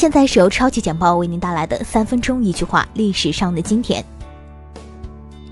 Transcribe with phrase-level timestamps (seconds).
[0.00, 4.02] 现在是由超级简报为您带来的三分钟一句话历史上的今天。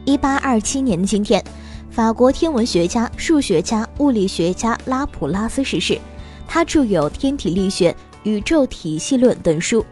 [0.07, 1.45] 一八二七年的今天，
[1.91, 6.01] 法国天文学家、数学家、物理学家拉普拉斯逝世。
[6.47, 9.85] 他著有《天体力学》《宇宙体系论》等书。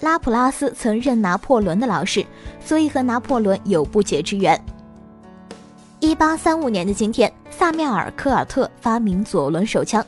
[0.00, 2.24] 拉普拉斯曾任拿破仑的老师，
[2.64, 4.58] 所以和拿破仑有不解之缘。
[6.00, 10.02] 一八三五年的今天，萨缪尔·科尔特发明左轮手枪。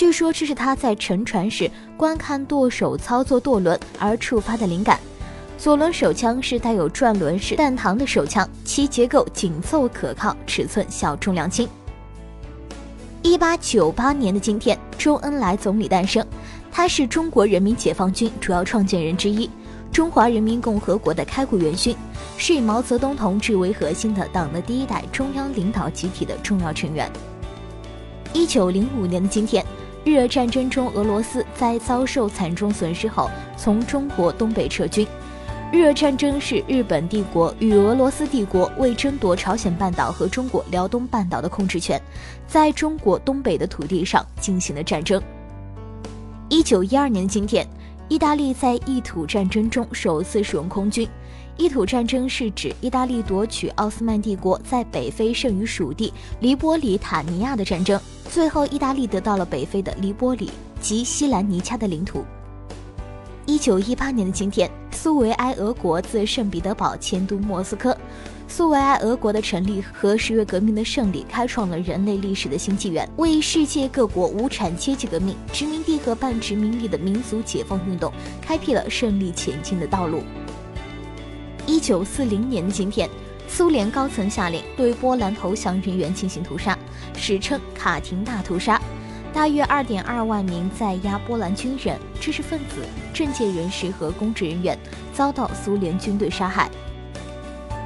[0.00, 4.98] 据说这是他在乘船时观看舵手操作舵轮而触发的灵感。
[5.58, 11.68] 左轮手枪是带有转轮式弹膛的手枪，其结构紧凑可靠，尺寸小，重量轻。
[13.20, 16.26] 一八九八年的今天，周恩来总理诞生，
[16.72, 19.50] 他是中国人民解放军主要创建人之一，
[19.92, 21.94] 中华人民共和国的开国元勋，
[22.38, 27.06] 是以毛泽东同志为核心的党的第一代中央领导集体的重要成员。
[28.32, 29.62] 一九零五年的今天。
[30.02, 35.06] 日俄战争中，俄罗斯在遭受惨重损失后，从中国东北撤军。
[35.70, 42.00] 日俄战争是日本帝国与俄罗斯帝国为争夺朝鲜半岛和中国辽东半岛的控制权，
[42.48, 45.22] 在中国东北的土地上进行的战争。
[46.48, 47.64] 一九一二年今天，
[48.10, 51.08] 意大利在意土战争中首次使用空军。
[51.56, 58.00] 意土战争是指意大利夺取奥斯曼帝国在北非剩余属地黎波里塔尼亚的战争。
[58.28, 60.50] 最后，意大利得到了北非的黎波里
[60.80, 62.24] 及西兰尼加的领土。
[63.46, 67.96] 一九一八年的今天，苏维埃俄国自圣彼得堡迁都莫斯科。
[68.50, 78.12] 苏维埃俄国的成立和十月革命的胜利，开创了人类历史的新纪元，为世界各国无产阶级革命、殖民地和半殖民地的民族解放运动，
[78.42, 80.24] 开辟了胜利前进的道路。
[81.64, 83.08] 一九四零年的今天，
[83.46, 86.76] 苏联高层下令对波兰投降人员进行屠杀，
[87.16, 88.82] 史称“卡廷大屠杀”。
[89.32, 92.84] 大约二点二万名在押波兰军人、知识分子、
[93.14, 94.76] 政界人士和公职人员
[95.14, 96.68] 遭到苏联军队杀害。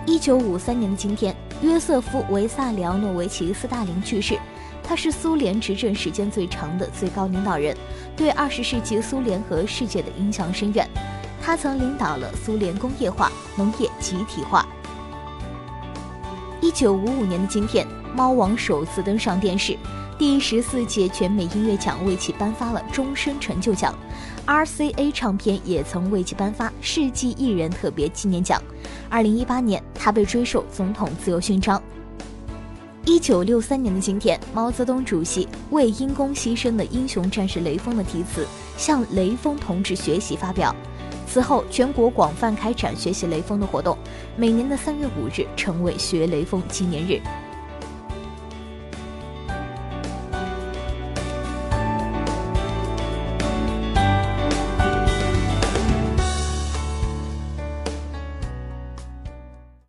[0.07, 4.39] 一九五三年的今天，约瑟夫·维萨里奥诺维奇·斯大林去世。
[4.83, 7.75] 他是苏联执政时间最长的最高领导人，
[8.15, 10.87] 对二十世纪苏联和世界的影响深远。
[11.41, 14.67] 他曾领导了苏联工业化、农业集体化。
[16.61, 19.77] 一九五五年的今天，猫王首次登上电视。
[20.17, 23.93] 第十四届全美音乐奖为其颁发了终身成就奖
[24.47, 28.63] ，RCA 唱片也曾为其颁发世纪艺人特别纪念奖。
[29.11, 31.83] 二零一八年，他被追授总统自由勋章。
[33.05, 40.75] 一九六三年的今天，毛泽东主席为因公牺牲的英雄战士雷锋的题词向雷锋同志学习发表。
[41.27, 43.99] 此后，全国广泛开展学习雷锋的活动，
[44.37, 47.21] 每年的三月五日成为学雷锋纪念日。